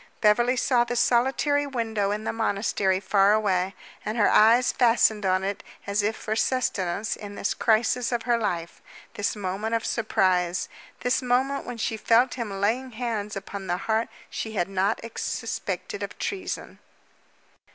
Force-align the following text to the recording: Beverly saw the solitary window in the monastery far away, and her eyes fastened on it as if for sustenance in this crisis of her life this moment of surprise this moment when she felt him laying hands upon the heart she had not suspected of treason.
Beverly 0.19 0.55
saw 0.57 0.83
the 0.83 0.95
solitary 0.95 1.67
window 1.67 2.09
in 2.09 2.23
the 2.23 2.33
monastery 2.33 2.99
far 2.99 3.33
away, 3.33 3.75
and 4.03 4.17
her 4.17 4.31
eyes 4.31 4.71
fastened 4.71 5.27
on 5.27 5.43
it 5.43 5.63
as 5.85 6.01
if 6.01 6.15
for 6.15 6.35
sustenance 6.35 7.15
in 7.15 7.35
this 7.35 7.53
crisis 7.53 8.11
of 8.11 8.23
her 8.23 8.35
life 8.39 8.81
this 9.13 9.35
moment 9.35 9.75
of 9.75 9.85
surprise 9.85 10.67
this 11.01 11.21
moment 11.21 11.67
when 11.67 11.77
she 11.77 11.97
felt 11.97 12.33
him 12.33 12.49
laying 12.59 12.93
hands 12.93 13.35
upon 13.35 13.67
the 13.67 13.77
heart 13.77 14.07
she 14.27 14.53
had 14.53 14.67
not 14.67 14.99
suspected 15.19 16.01
of 16.01 16.17
treason. 16.17 16.79